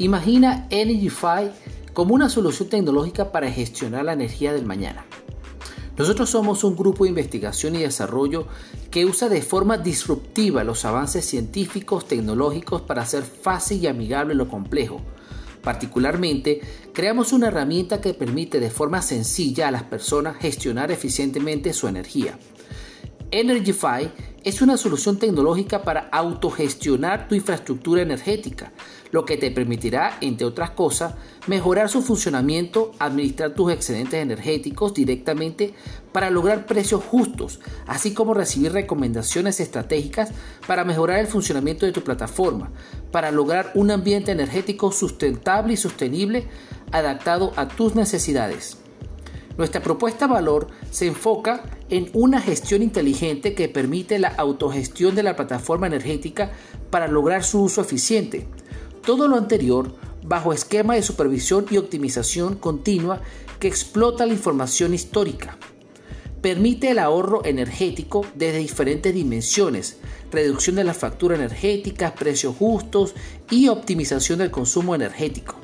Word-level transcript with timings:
Imagina 0.00 0.66
Energyfy 0.70 1.50
como 1.92 2.14
una 2.14 2.30
solución 2.30 2.70
tecnológica 2.70 3.32
para 3.32 3.52
gestionar 3.52 4.06
la 4.06 4.14
energía 4.14 4.54
del 4.54 4.64
mañana. 4.64 5.04
Nosotros 5.98 6.30
somos 6.30 6.64
un 6.64 6.74
grupo 6.74 7.04
de 7.04 7.10
investigación 7.10 7.74
y 7.76 7.80
desarrollo 7.80 8.46
que 8.90 9.04
usa 9.04 9.28
de 9.28 9.42
forma 9.42 9.76
disruptiva 9.76 10.64
los 10.64 10.86
avances 10.86 11.26
científicos, 11.26 12.08
tecnológicos 12.08 12.80
para 12.80 13.02
hacer 13.02 13.24
fácil 13.24 13.84
y 13.84 13.88
amigable 13.88 14.34
lo 14.34 14.48
complejo. 14.48 15.02
Particularmente, 15.62 16.62
creamos 16.94 17.34
una 17.34 17.48
herramienta 17.48 18.00
que 18.00 18.14
permite 18.14 18.58
de 18.58 18.70
forma 18.70 19.02
sencilla 19.02 19.68
a 19.68 19.70
las 19.70 19.82
personas 19.82 20.38
gestionar 20.38 20.90
eficientemente 20.90 21.74
su 21.74 21.88
energía. 21.88 22.38
Energyfy 23.32 24.10
es 24.42 24.60
una 24.60 24.76
solución 24.76 25.18
tecnológica 25.18 25.82
para 25.82 26.08
autogestionar 26.10 27.28
tu 27.28 27.36
infraestructura 27.36 28.02
energética, 28.02 28.72
lo 29.12 29.24
que 29.24 29.36
te 29.36 29.52
permitirá, 29.52 30.16
entre 30.20 30.46
otras 30.46 30.70
cosas, 30.70 31.14
mejorar 31.46 31.88
su 31.88 32.02
funcionamiento, 32.02 32.90
administrar 32.98 33.54
tus 33.54 33.72
excedentes 33.72 34.20
energéticos 34.20 34.94
directamente 34.94 35.74
para 36.10 36.30
lograr 36.30 36.66
precios 36.66 37.04
justos, 37.04 37.60
así 37.86 38.14
como 38.14 38.34
recibir 38.34 38.72
recomendaciones 38.72 39.60
estratégicas 39.60 40.30
para 40.66 40.84
mejorar 40.84 41.20
el 41.20 41.28
funcionamiento 41.28 41.86
de 41.86 41.92
tu 41.92 42.02
plataforma, 42.02 42.70
para 43.12 43.30
lograr 43.30 43.70
un 43.74 43.92
ambiente 43.92 44.32
energético 44.32 44.90
sustentable 44.90 45.74
y 45.74 45.76
sostenible 45.76 46.48
adaptado 46.90 47.52
a 47.54 47.68
tus 47.68 47.94
necesidades. 47.94 48.79
Nuestra 49.60 49.82
propuesta 49.82 50.26
valor 50.26 50.68
se 50.90 51.06
enfoca 51.06 51.64
en 51.90 52.08
una 52.14 52.40
gestión 52.40 52.82
inteligente 52.82 53.52
que 53.52 53.68
permite 53.68 54.18
la 54.18 54.28
autogestión 54.28 55.14
de 55.14 55.22
la 55.22 55.36
plataforma 55.36 55.86
energética 55.86 56.52
para 56.88 57.08
lograr 57.08 57.44
su 57.44 57.64
uso 57.64 57.82
eficiente. 57.82 58.48
Todo 59.04 59.28
lo 59.28 59.36
anterior 59.36 59.94
bajo 60.24 60.54
esquema 60.54 60.94
de 60.94 61.02
supervisión 61.02 61.66
y 61.70 61.76
optimización 61.76 62.54
continua 62.54 63.20
que 63.58 63.68
explota 63.68 64.24
la 64.24 64.32
información 64.32 64.94
histórica. 64.94 65.58
Permite 66.40 66.92
el 66.92 66.98
ahorro 66.98 67.44
energético 67.44 68.24
desde 68.34 68.60
diferentes 68.60 69.12
dimensiones, 69.12 69.98
reducción 70.32 70.76
de 70.76 70.84
la 70.84 70.94
factura 70.94 71.36
energética, 71.36 72.14
precios 72.14 72.56
justos 72.56 73.14
y 73.50 73.68
optimización 73.68 74.38
del 74.38 74.50
consumo 74.50 74.94
energético. 74.94 75.56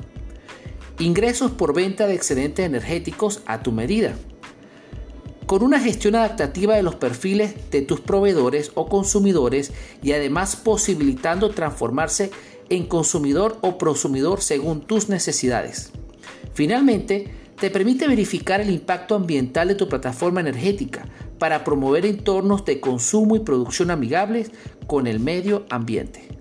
Ingresos 0.99 1.51
por 1.51 1.75
venta 1.75 2.07
de 2.07 2.15
excedentes 2.15 2.65
energéticos 2.65 3.41
a 3.45 3.61
tu 3.61 3.71
medida. 3.71 4.15
Con 5.45 5.61
una 5.61 5.79
gestión 5.79 6.15
adaptativa 6.15 6.75
de 6.75 6.81
los 6.81 6.95
perfiles 6.95 7.69
de 7.69 7.83
tus 7.83 8.01
proveedores 8.01 8.71
o 8.73 8.89
consumidores 8.89 9.71
y 10.01 10.13
además 10.13 10.55
posibilitando 10.55 11.51
transformarse 11.51 12.31
en 12.69 12.87
consumidor 12.87 13.59
o 13.61 13.77
prosumidor 13.77 14.41
según 14.41 14.81
tus 14.81 15.07
necesidades. 15.07 15.91
Finalmente, 16.55 17.31
te 17.59 17.69
permite 17.69 18.07
verificar 18.07 18.59
el 18.59 18.71
impacto 18.71 19.13
ambiental 19.13 19.67
de 19.67 19.75
tu 19.75 19.87
plataforma 19.87 20.41
energética 20.41 21.07
para 21.37 21.63
promover 21.63 22.07
entornos 22.07 22.65
de 22.65 22.79
consumo 22.79 23.35
y 23.35 23.41
producción 23.41 23.91
amigables 23.91 24.49
con 24.87 25.05
el 25.05 25.19
medio 25.19 25.67
ambiente. 25.69 26.36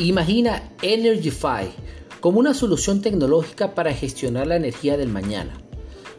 Imagina 0.00 0.62
Energyfy 0.80 1.72
como 2.20 2.38
una 2.38 2.54
solución 2.54 3.02
tecnológica 3.02 3.74
para 3.74 3.92
gestionar 3.92 4.46
la 4.46 4.54
energía 4.54 4.96
del 4.96 5.08
mañana. 5.08 5.60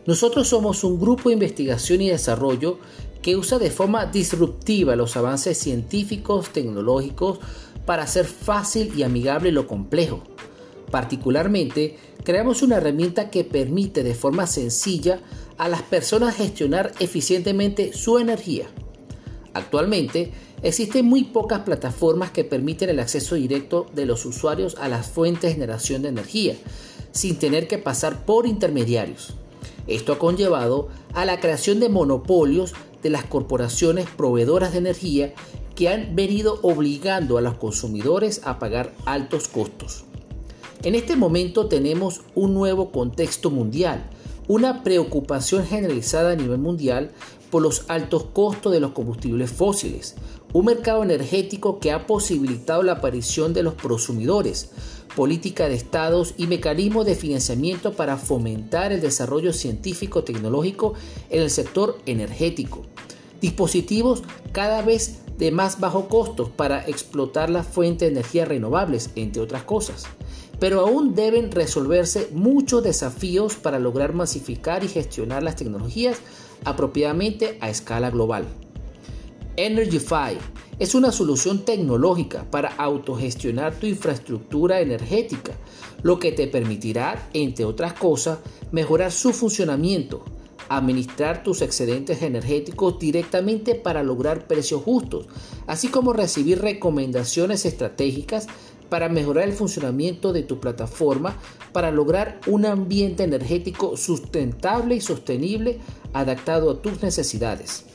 Nosotros 0.05 0.49
somos 0.49 0.83
un 0.83 0.99
grupo 0.99 1.29
de 1.29 1.35
investigación 1.35 2.01
y 2.01 2.09
desarrollo 2.09 2.79
que 3.21 3.37
usa 3.37 3.57
de 3.57 3.71
forma 3.71 4.05
disruptiva 4.05 4.97
los 4.97 5.15
avances 5.15 5.57
científicos, 5.57 6.49
tecnológicos, 6.49 7.39
para 7.85 8.03
hacer 8.03 8.25
fácil 8.25 8.91
y 8.97 9.03
amigable 9.03 9.53
lo 9.53 9.65
complejo. 9.65 10.23
Particularmente, 10.91 11.97
creamos 12.25 12.61
una 12.61 12.77
herramienta 12.77 13.29
que 13.29 13.45
permite 13.45 14.03
de 14.03 14.13
forma 14.13 14.45
sencilla 14.45 15.21
a 15.57 15.69
las 15.69 15.83
personas 15.83 16.35
gestionar 16.35 16.91
eficientemente 16.99 17.93
su 17.93 18.19
energía. 18.19 18.67
Actualmente, 19.53 20.31
Existen 20.61 21.05
muy 21.05 21.23
pocas 21.23 21.61
plataformas 21.61 22.31
que 22.31 22.43
permiten 22.43 22.89
el 22.89 22.99
acceso 22.99 23.35
directo 23.35 23.85
de 23.95 24.05
los 24.05 24.25
usuarios 24.25 24.75
a 24.79 24.89
las 24.89 25.07
fuentes 25.07 25.43
de 25.43 25.53
generación 25.53 26.01
de 26.01 26.09
energía, 26.09 26.55
sin 27.11 27.37
tener 27.37 27.67
que 27.67 27.77
pasar 27.77 28.25
por 28.25 28.45
intermediarios. 28.45 29.35
Esto 29.87 30.13
ha 30.13 30.19
conllevado 30.19 30.89
a 31.13 31.23
la 31.23 31.39
creación 31.39 31.79
de 31.79 31.87
monopolios 31.87 32.73
de 33.01 33.09
las 33.09 33.23
corporaciones 33.23 34.07
proveedoras 34.09 34.73
de 34.73 34.79
energía 34.79 35.33
que 35.75 35.87
han 35.87 36.13
venido 36.13 36.59
obligando 36.61 37.37
a 37.37 37.41
los 37.41 37.55
consumidores 37.55 38.41
a 38.43 38.59
pagar 38.59 38.93
altos 39.05 39.47
costos. 39.47 40.03
En 40.83 40.93
este 40.93 41.15
momento 41.15 41.67
tenemos 41.67 42.21
un 42.35 42.53
nuevo 42.53 42.91
contexto 42.91 43.49
mundial, 43.49 44.09
una 44.49 44.83
preocupación 44.83 45.65
generalizada 45.65 46.31
a 46.31 46.35
nivel 46.35 46.57
mundial 46.57 47.11
por 47.49 47.61
los 47.61 47.85
altos 47.87 48.25
costos 48.33 48.71
de 48.71 48.79
los 48.79 48.91
combustibles 48.91 49.51
fósiles, 49.51 50.15
un 50.53 50.65
mercado 50.65 51.03
energético 51.03 51.79
que 51.79 51.91
ha 51.91 52.07
posibilitado 52.07 52.83
la 52.83 52.93
aparición 52.93 53.53
de 53.53 53.63
los 53.63 53.75
prosumidores, 53.75 54.71
política 55.15 55.67
de 55.67 55.75
estados 55.75 56.33
y 56.37 56.47
mecanismos 56.47 57.05
de 57.05 57.15
financiamiento 57.15 57.93
para 57.93 58.17
fomentar 58.17 58.91
el 58.91 59.01
desarrollo 59.01 59.53
científico-tecnológico 59.53 60.93
en 61.29 61.41
el 61.43 61.49
sector 61.49 61.97
energético, 62.05 62.85
dispositivos 63.41 64.23
cada 64.51 64.81
vez 64.81 65.19
de 65.37 65.51
más 65.51 65.79
bajo 65.79 66.07
costo 66.09 66.49
para 66.49 66.85
explotar 66.85 67.49
las 67.49 67.65
fuentes 67.65 68.07
de 68.07 68.13
energía 68.13 68.45
renovables, 68.45 69.09
entre 69.15 69.41
otras 69.41 69.63
cosas. 69.63 70.03
Pero 70.59 70.81
aún 70.81 71.15
deben 71.15 71.51
resolverse 71.51 72.29
muchos 72.33 72.83
desafíos 72.83 73.55
para 73.55 73.79
lograr 73.79 74.13
masificar 74.13 74.83
y 74.83 74.89
gestionar 74.89 75.41
las 75.41 75.55
tecnologías 75.55 76.17
apropiadamente 76.65 77.57
a 77.61 77.69
escala 77.69 78.09
global. 78.09 78.45
Energyfy 79.55 80.37
es 80.79 80.95
una 80.95 81.11
solución 81.11 81.65
tecnológica 81.65 82.49
para 82.49 82.69
autogestionar 82.69 83.75
tu 83.75 83.87
infraestructura 83.87 84.79
energética, 84.79 85.51
lo 86.03 86.17
que 86.19 86.31
te 86.31 86.47
permitirá, 86.47 87.29
entre 87.33 87.65
otras 87.65 87.93
cosas, 87.93 88.39
mejorar 88.71 89.11
su 89.11 89.33
funcionamiento, 89.33 90.23
administrar 90.69 91.43
tus 91.43 91.61
excedentes 91.61 92.21
energéticos 92.21 92.97
directamente 92.99 93.75
para 93.75 94.03
lograr 94.03 94.47
precios 94.47 94.81
justos, 94.83 95.25
así 95.67 95.89
como 95.89 96.13
recibir 96.13 96.61
recomendaciones 96.61 97.65
estratégicas 97.65 98.47
para 98.89 99.09
mejorar 99.09 99.47
el 99.47 99.53
funcionamiento 99.53 100.33
de 100.33 100.43
tu 100.43 100.59
plataforma 100.59 101.37
para 101.71 101.91
lograr 101.91 102.39
un 102.47 102.65
ambiente 102.65 103.23
energético 103.23 103.95
sustentable 103.95 104.95
y 104.95 105.01
sostenible 105.01 105.79
adaptado 106.13 106.71
a 106.71 106.81
tus 106.81 107.01
necesidades. 107.01 107.85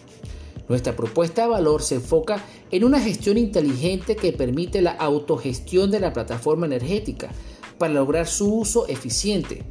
Nuestra 0.68 0.96
propuesta 0.96 1.42
de 1.42 1.48
valor 1.48 1.82
se 1.82 1.96
enfoca 1.96 2.42
en 2.70 2.84
una 2.84 3.00
gestión 3.00 3.36
inteligente 3.36 4.16
que 4.16 4.32
permite 4.32 4.80
la 4.80 4.92
autogestión 4.92 5.90
de 5.90 6.00
la 6.00 6.12
plataforma 6.12 6.66
energética 6.66 7.30
para 7.76 7.92
lograr 7.92 8.26
su 8.26 8.54
uso 8.54 8.86
eficiente. 8.88 9.62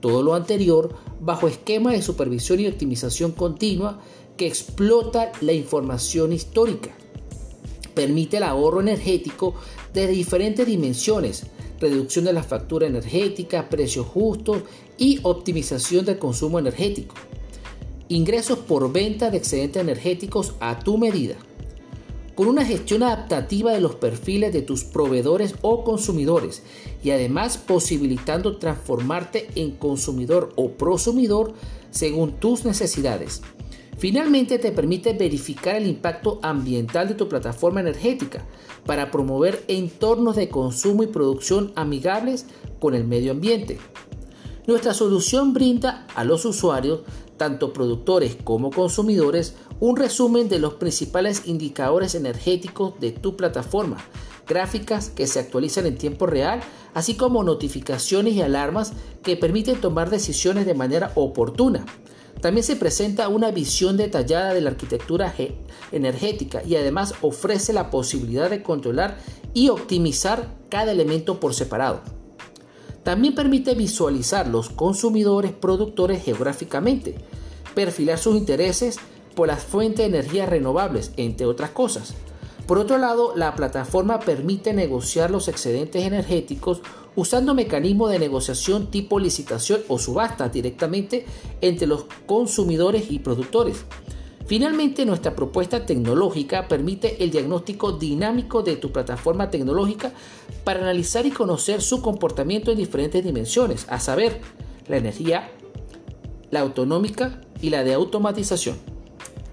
Todo 0.00 0.22
lo 0.22 0.34
anterior 0.34 0.94
bajo 1.20 1.48
esquema 1.48 1.92
de 1.92 2.02
supervisión 2.02 2.60
y 2.60 2.68
optimización 2.68 3.32
continua 3.32 4.00
que 4.36 4.46
explota 4.46 5.32
la 5.40 5.52
información 5.52 6.32
histórica. 6.32 6.90
Permite 7.96 8.36
el 8.36 8.42
ahorro 8.42 8.82
energético 8.82 9.54
de 9.94 10.06
diferentes 10.06 10.66
dimensiones, 10.66 11.46
reducción 11.80 12.26
de 12.26 12.34
la 12.34 12.42
factura 12.42 12.86
energética, 12.86 13.70
precios 13.70 14.06
justos 14.06 14.64
y 14.98 15.18
optimización 15.22 16.04
del 16.04 16.18
consumo 16.18 16.58
energético. 16.58 17.14
Ingresos 18.08 18.58
por 18.58 18.92
venta 18.92 19.30
de 19.30 19.38
excedentes 19.38 19.80
energéticos 19.80 20.52
a 20.60 20.78
tu 20.78 20.98
medida. 20.98 21.36
Con 22.34 22.48
una 22.48 22.66
gestión 22.66 23.02
adaptativa 23.02 23.72
de 23.72 23.80
los 23.80 23.94
perfiles 23.94 24.52
de 24.52 24.60
tus 24.60 24.84
proveedores 24.84 25.54
o 25.62 25.82
consumidores 25.82 26.62
y 27.02 27.12
además 27.12 27.56
posibilitando 27.56 28.58
transformarte 28.58 29.48
en 29.54 29.70
consumidor 29.70 30.52
o 30.56 30.72
prosumidor 30.72 31.54
según 31.90 32.32
tus 32.32 32.66
necesidades. 32.66 33.40
Finalmente 33.98 34.58
te 34.58 34.72
permite 34.72 35.14
verificar 35.14 35.76
el 35.76 35.86
impacto 35.86 36.38
ambiental 36.42 37.08
de 37.08 37.14
tu 37.14 37.28
plataforma 37.28 37.80
energética 37.80 38.44
para 38.84 39.10
promover 39.10 39.64
entornos 39.68 40.36
de 40.36 40.50
consumo 40.50 41.02
y 41.02 41.06
producción 41.06 41.72
amigables 41.76 42.46
con 42.78 42.94
el 42.94 43.04
medio 43.04 43.32
ambiente. 43.32 43.78
Nuestra 44.66 44.92
solución 44.92 45.54
brinda 45.54 46.06
a 46.14 46.24
los 46.24 46.44
usuarios, 46.44 47.00
tanto 47.36 47.72
productores 47.72 48.36
como 48.42 48.70
consumidores, 48.70 49.54
un 49.80 49.96
resumen 49.96 50.48
de 50.48 50.58
los 50.58 50.74
principales 50.74 51.46
indicadores 51.46 52.14
energéticos 52.14 52.98
de 53.00 53.12
tu 53.12 53.36
plataforma, 53.36 53.96
gráficas 54.46 55.08
que 55.08 55.26
se 55.26 55.40
actualizan 55.40 55.86
en 55.86 55.96
tiempo 55.96 56.26
real, 56.26 56.60
así 56.94 57.14
como 57.14 57.44
notificaciones 57.44 58.34
y 58.34 58.42
alarmas 58.42 58.92
que 59.22 59.36
permiten 59.36 59.80
tomar 59.80 60.10
decisiones 60.10 60.66
de 60.66 60.74
manera 60.74 61.12
oportuna. 61.14 61.86
También 62.40 62.64
se 62.64 62.76
presenta 62.76 63.28
una 63.28 63.50
visión 63.50 63.96
detallada 63.96 64.52
de 64.52 64.60
la 64.60 64.70
arquitectura 64.70 65.34
energética 65.90 66.62
y 66.64 66.76
además 66.76 67.14
ofrece 67.22 67.72
la 67.72 67.90
posibilidad 67.90 68.50
de 68.50 68.62
controlar 68.62 69.18
y 69.54 69.70
optimizar 69.70 70.54
cada 70.68 70.92
elemento 70.92 71.40
por 71.40 71.54
separado. 71.54 72.00
También 73.02 73.34
permite 73.34 73.74
visualizar 73.74 74.48
los 74.48 74.68
consumidores 74.68 75.52
productores 75.52 76.24
geográficamente, 76.24 77.14
perfilar 77.74 78.18
sus 78.18 78.36
intereses 78.36 78.98
por 79.34 79.48
las 79.48 79.62
fuentes 79.62 79.98
de 79.98 80.18
energía 80.18 80.46
renovables, 80.46 81.12
entre 81.16 81.46
otras 81.46 81.70
cosas. 81.70 82.14
Por 82.66 82.78
otro 82.78 82.98
lado, 82.98 83.32
la 83.36 83.54
plataforma 83.54 84.18
permite 84.18 84.72
negociar 84.72 85.30
los 85.30 85.46
excedentes 85.46 86.02
energéticos 86.04 86.80
usando 87.16 87.54
mecanismos 87.54 88.10
de 88.10 88.18
negociación 88.18 88.90
tipo 88.90 89.18
licitación 89.18 89.80
o 89.88 89.98
subasta 89.98 90.48
directamente 90.48 91.26
entre 91.60 91.86
los 91.86 92.04
consumidores 92.26 93.10
y 93.10 93.18
productores. 93.18 93.84
Finalmente, 94.46 95.04
nuestra 95.04 95.34
propuesta 95.34 95.84
tecnológica 95.86 96.68
permite 96.68 97.24
el 97.24 97.32
diagnóstico 97.32 97.92
dinámico 97.92 98.62
de 98.62 98.76
tu 98.76 98.92
plataforma 98.92 99.50
tecnológica 99.50 100.12
para 100.62 100.80
analizar 100.80 101.26
y 101.26 101.32
conocer 101.32 101.82
su 101.82 102.00
comportamiento 102.00 102.70
en 102.70 102.76
diferentes 102.76 103.24
dimensiones, 103.24 103.86
a 103.88 103.98
saber, 103.98 104.40
la 104.86 104.98
energía, 104.98 105.50
la 106.52 106.60
autonómica 106.60 107.40
y 107.60 107.70
la 107.70 107.82
de 107.82 107.94
automatización. 107.94 108.76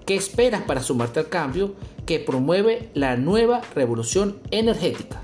¿Qué 0.06 0.14
esperas 0.14 0.62
para 0.62 0.82
sumarte 0.82 1.18
al 1.18 1.28
cambio 1.28 1.74
que 2.06 2.20
promueve 2.20 2.90
la 2.94 3.16
nueva 3.16 3.62
revolución 3.74 4.38
energética? 4.52 5.23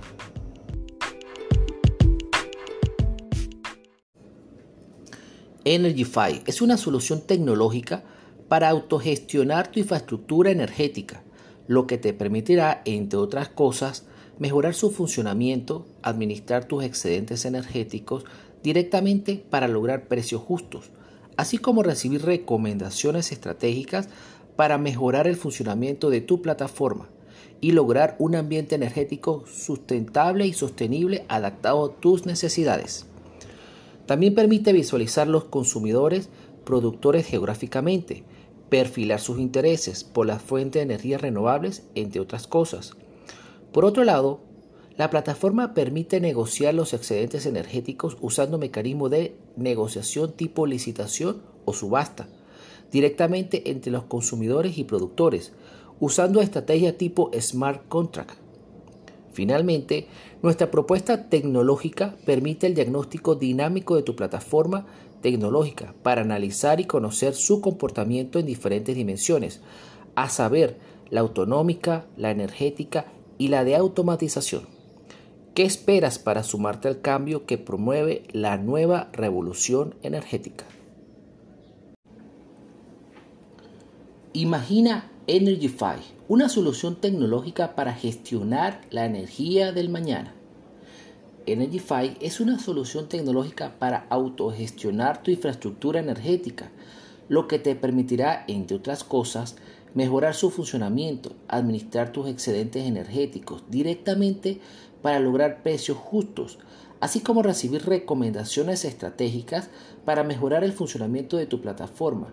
Energify 5.66 6.42
es 6.46 6.62
una 6.62 6.78
solución 6.78 7.20
tecnológica 7.20 8.02
para 8.48 8.70
autogestionar 8.70 9.70
tu 9.70 9.78
infraestructura 9.78 10.50
energética, 10.50 11.22
lo 11.66 11.86
que 11.86 11.98
te 11.98 12.14
permitirá, 12.14 12.80
entre 12.86 13.18
otras 13.18 13.50
cosas, 13.50 14.06
mejorar 14.38 14.72
su 14.72 14.90
funcionamiento, 14.90 15.86
administrar 16.02 16.64
tus 16.64 16.82
excedentes 16.82 17.44
energéticos 17.44 18.24
directamente 18.62 19.44
para 19.50 19.68
lograr 19.68 20.08
precios 20.08 20.40
justos, 20.40 20.92
así 21.36 21.58
como 21.58 21.82
recibir 21.82 22.24
recomendaciones 22.24 23.30
estratégicas 23.30 24.08
para 24.56 24.78
mejorar 24.78 25.26
el 25.26 25.36
funcionamiento 25.36 26.08
de 26.08 26.22
tu 26.22 26.40
plataforma 26.40 27.10
y 27.60 27.72
lograr 27.72 28.16
un 28.18 28.34
ambiente 28.34 28.76
energético 28.76 29.44
sustentable 29.46 30.46
y 30.46 30.54
sostenible 30.54 31.26
adaptado 31.28 31.84
a 31.84 32.00
tus 32.00 32.24
necesidades. 32.24 33.09
También 34.10 34.34
permite 34.34 34.72
visualizar 34.72 35.28
los 35.28 35.44
consumidores 35.44 36.30
productores 36.64 37.26
geográficamente, 37.26 38.24
perfilar 38.68 39.20
sus 39.20 39.38
intereses 39.38 40.02
por 40.02 40.26
las 40.26 40.42
fuentes 40.42 40.80
de 40.80 40.82
energía 40.92 41.16
renovables, 41.16 41.84
entre 41.94 42.20
otras 42.20 42.48
cosas. 42.48 42.94
Por 43.70 43.84
otro 43.84 44.02
lado, 44.02 44.40
la 44.96 45.10
plataforma 45.10 45.74
permite 45.74 46.20
negociar 46.20 46.74
los 46.74 46.92
excedentes 46.92 47.46
energéticos 47.46 48.16
usando 48.20 48.58
mecanismos 48.58 49.12
de 49.12 49.36
negociación 49.54 50.32
tipo 50.32 50.66
licitación 50.66 51.42
o 51.64 51.72
subasta, 51.72 52.26
directamente 52.90 53.70
entre 53.70 53.92
los 53.92 54.02
consumidores 54.06 54.76
y 54.76 54.82
productores, 54.82 55.52
usando 56.00 56.40
estrategia 56.40 56.98
tipo 56.98 57.30
smart 57.40 57.86
contract. 57.86 58.49
Finalmente, 59.32 60.06
nuestra 60.42 60.70
propuesta 60.70 61.28
tecnológica 61.28 62.16
permite 62.24 62.66
el 62.66 62.74
diagnóstico 62.74 63.36
dinámico 63.36 63.96
de 63.96 64.02
tu 64.02 64.16
plataforma 64.16 64.86
tecnológica 65.20 65.94
para 66.02 66.22
analizar 66.22 66.80
y 66.80 66.84
conocer 66.84 67.34
su 67.34 67.60
comportamiento 67.60 68.38
en 68.38 68.46
diferentes 68.46 68.96
dimensiones, 68.96 69.60
a 70.14 70.28
saber, 70.28 70.78
la 71.10 71.20
autonómica, 71.20 72.06
la 72.16 72.30
energética 72.30 73.06
y 73.36 73.48
la 73.48 73.64
de 73.64 73.76
automatización. 73.76 74.62
¿Qué 75.54 75.64
esperas 75.64 76.18
para 76.18 76.44
sumarte 76.44 76.88
al 76.88 77.00
cambio 77.00 77.44
que 77.46 77.58
promueve 77.58 78.22
la 78.32 78.56
nueva 78.56 79.08
revolución 79.12 79.96
energética? 80.02 80.64
Imagina 84.32 85.10
Energify, 85.26 86.04
una 86.28 86.48
solución 86.48 86.94
tecnológica 86.94 87.74
para 87.74 87.92
gestionar 87.92 88.80
la 88.90 89.04
energía 89.04 89.72
del 89.72 89.88
mañana. 89.88 90.32
Energify 91.46 92.16
es 92.20 92.38
una 92.38 92.60
solución 92.60 93.08
tecnológica 93.08 93.74
para 93.80 94.06
autogestionar 94.08 95.24
tu 95.24 95.32
infraestructura 95.32 95.98
energética, 95.98 96.70
lo 97.28 97.48
que 97.48 97.58
te 97.58 97.74
permitirá, 97.74 98.44
entre 98.46 98.76
otras 98.76 99.02
cosas, 99.02 99.56
mejorar 99.94 100.36
su 100.36 100.50
funcionamiento, 100.50 101.32
administrar 101.48 102.12
tus 102.12 102.28
excedentes 102.28 102.86
energéticos 102.86 103.64
directamente 103.68 104.60
para 105.02 105.18
lograr 105.18 105.64
precios 105.64 105.98
justos, 105.98 106.60
así 107.00 107.18
como 107.18 107.42
recibir 107.42 107.84
recomendaciones 107.84 108.84
estratégicas 108.84 109.70
para 110.04 110.22
mejorar 110.22 110.62
el 110.62 110.72
funcionamiento 110.72 111.36
de 111.36 111.46
tu 111.46 111.60
plataforma 111.60 112.28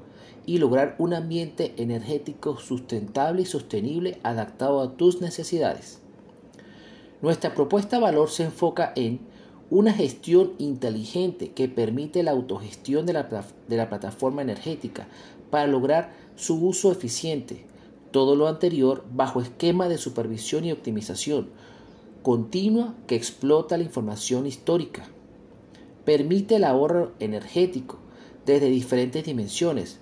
y 0.47 0.57
lograr 0.59 0.95
un 0.97 1.13
ambiente 1.13 1.73
energético 1.77 2.57
sustentable 2.57 3.43
y 3.43 3.45
sostenible 3.45 4.17
adaptado 4.23 4.81
a 4.81 4.95
tus 4.95 5.21
necesidades. 5.21 5.99
Nuestra 7.21 7.53
propuesta 7.53 7.99
valor 7.99 8.29
se 8.29 8.45
enfoca 8.45 8.93
en 8.95 9.19
una 9.69 9.91
gestión 9.91 10.53
inteligente 10.57 11.51
que 11.51 11.67
permite 11.67 12.23
la 12.23 12.31
autogestión 12.31 13.05
de 13.05 13.11
la, 13.13 13.45
de 13.67 13.75
la, 13.75 13.89
plataforma 13.89 14.41
energética 14.41 15.09
para 15.51 15.67
lograr 15.67 16.13
su 16.37 16.65
uso 16.65 16.93
eficiente. 16.93 17.65
Todo 18.11 18.37
lo 18.37 18.47
anterior 18.47 19.03
bajo 19.11 19.41
esquema 19.41 19.89
de 19.89 19.97
supervisión 19.97 20.63
y 20.63 20.71
optimización 20.71 21.49
continua 22.23 22.95
que 23.05 23.15
explota 23.15 23.77
la 23.77 23.83
información 23.83 24.47
histórica. 24.47 25.09
Permite 26.05 26.55
el 26.55 26.63
ahorro 26.63 27.11
energético 27.19 27.97
desde 28.45 28.69
diferentes 28.69 29.25
dimensiones, 29.25 29.99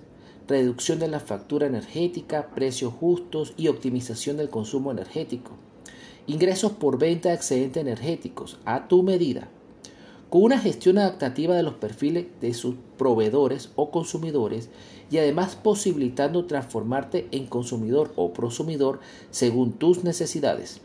reducción 0.48 0.98
de 0.98 1.08
la 1.08 1.20
factura 1.20 1.66
energética, 1.66 2.50
precios 2.54 2.92
justos 2.94 3.52
y 3.56 3.68
optimización 3.68 4.36
del 4.36 4.48
consumo 4.48 4.92
energético. 4.92 5.52
Ingresos 6.26 6.72
por 6.72 6.98
venta 6.98 7.30
de 7.30 7.34
excedentes 7.34 7.80
energéticos 7.80 8.58
a 8.64 8.88
tu 8.88 9.02
medida. 9.02 9.48
Con 10.30 10.42
una 10.42 10.58
gestión 10.58 10.98
adaptativa 10.98 11.54
de 11.56 11.62
los 11.62 11.74
perfiles 11.74 12.26
de 12.40 12.52
sus 12.52 12.74
proveedores 12.96 13.70
o 13.76 13.90
consumidores 13.90 14.70
y 15.10 15.18
además 15.18 15.56
posibilitando 15.56 16.46
transformarte 16.46 17.28
en 17.30 17.46
consumidor 17.46 18.12
o 18.16 18.32
prosumidor 18.32 19.00
según 19.30 19.72
tus 19.72 20.02
necesidades. 20.02 20.80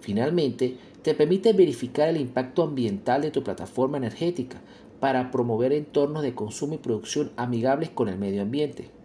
Finalmente, 0.00 0.78
te 1.02 1.14
permite 1.14 1.52
verificar 1.52 2.08
el 2.08 2.16
impacto 2.16 2.62
ambiental 2.62 3.22
de 3.22 3.30
tu 3.30 3.42
plataforma 3.42 3.98
energética 3.98 4.60
para 5.00 5.30
promover 5.30 5.72
entornos 5.72 6.22
de 6.22 6.34
consumo 6.34 6.74
y 6.74 6.78
producción 6.78 7.30
amigables 7.36 7.90
con 7.90 8.08
el 8.08 8.18
medio 8.18 8.42
ambiente. 8.42 8.97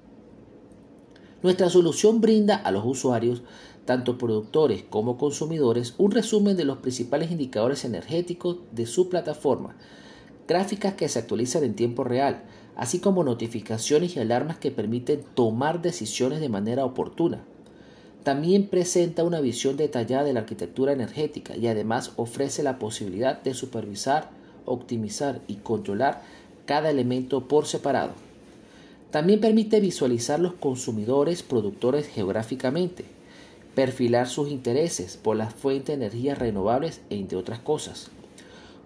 Nuestra 1.43 1.69
solución 1.69 2.21
brinda 2.21 2.55
a 2.55 2.71
los 2.71 2.85
usuarios, 2.85 3.41
tanto 3.83 4.17
productores 4.17 4.85
como 4.89 5.17
consumidores, 5.17 5.93
un 5.97 6.11
resumen 6.11 6.55
de 6.55 6.63
los 6.63 6.77
principales 6.77 7.31
indicadores 7.31 7.83
energéticos 7.83 8.59
de 8.71 8.85
su 8.85 9.09
plataforma, 9.09 9.75
gráficas 10.47 10.93
que 10.93 11.09
se 11.09 11.19
actualizan 11.19 11.65
en 11.65 11.75
tiempo 11.75 12.05
real, 12.05 12.43
así 12.77 12.99
como 12.99 13.25
notificaciones 13.25 14.15
y 14.15 14.21
alarmas 14.21 14.57
que 14.57 14.71
permiten 14.71 15.21
tomar 15.35 15.81
decisiones 15.81 16.39
de 16.39 16.47
manera 16.47 16.85
oportuna. 16.85 17.43
También 18.23 18.69
presenta 18.69 19.25
una 19.25 19.41
visión 19.41 19.75
detallada 19.75 20.23
de 20.23 20.31
la 20.31 20.39
arquitectura 20.39 20.93
energética 20.93 21.57
y 21.57 21.67
además 21.67 22.13
ofrece 22.15 22.63
la 22.63 22.79
posibilidad 22.79 23.43
de 23.43 23.53
supervisar, 23.53 24.29
optimizar 24.65 25.41
y 25.49 25.55
controlar 25.55 26.21
cada 26.65 26.89
elemento 26.89 27.49
por 27.49 27.65
separado. 27.65 28.13
También 29.13 29.39
permite 29.41 29.79
visualizar 29.79 30.39
los 30.39 30.53
consumidores 30.53 31.43
productores 31.43 32.07
geográficamente, 32.07 33.05
perfilar 33.75 34.27
sus 34.27 34.49
intereses 34.49 35.17
por 35.17 35.35
las 35.35 35.53
fuentes 35.53 35.99
de 35.99 36.05
energías 36.05 36.39
renovables, 36.39 37.01
entre 37.11 37.37
otras 37.37 37.59
cosas. 37.59 38.09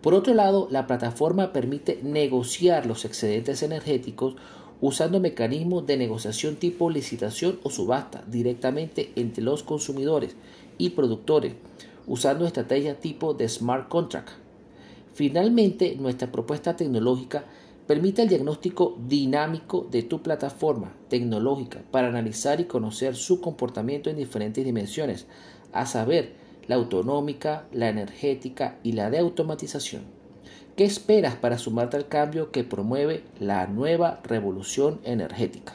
Por 0.02 0.14
otro 0.14 0.34
lado, 0.34 0.68
la 0.70 0.86
plataforma 0.86 1.54
permite 1.54 2.02
negociar 2.04 2.88
los 2.88 3.06
excedentes 3.06 3.64
energéticos 3.64 4.36
usando 4.82 5.22
mecanismos 5.22 5.88
de 5.88 5.96
negociación 5.96 6.58
tipo 6.58 6.90
licitación 6.90 7.58
o 7.64 7.70
subasta 7.70 8.26
directamente 8.28 9.14
entre 9.16 9.46
los 9.46 9.64
consumidores 9.64 10.36
y 10.78 10.90
productores, 10.90 11.54
usando 12.06 12.46
estrategias 12.46 13.00
tipo 13.00 13.34
de 13.34 13.48
smart 13.48 13.88
contract. 13.88 14.32
Finalmente, 15.14 15.96
nuestra 15.98 16.34
propuesta 16.34 16.76
tecnológica 16.76 17.46
Permite 17.88 18.22
el 18.22 18.28
diagnóstico 18.28 18.98
dinámico 19.08 19.88
de 19.90 20.04
tu 20.04 20.22
plataforma 20.22 20.94
tecnológica 21.08 21.82
para 21.90 22.10
analizar 22.10 22.60
y 22.60 22.66
conocer 22.66 23.16
su 23.16 23.40
comportamiento 23.40 24.10
en 24.10 24.18
diferentes 24.18 24.66
dimensiones, 24.66 25.26
a 25.72 25.86
saber, 25.86 26.34
la 26.68 26.76
autonómica, 26.76 27.66
la 27.72 27.88
energética 27.88 28.78
y 28.84 28.92
la 28.92 29.10
de 29.10 29.20
automatización. 29.20 30.04
¿Qué 30.76 30.84
esperas 30.84 31.36
para 31.36 31.58
sumarte 31.58 31.96
al 31.96 32.10
cambio 32.10 32.52
que 32.52 32.66
promueve 32.66 33.24
la 33.40 33.68
nueva 33.68 34.20
revolución 34.24 35.00
energética? 35.06 35.74